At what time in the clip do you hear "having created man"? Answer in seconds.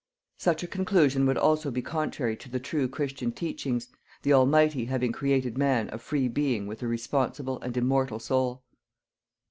4.85-5.91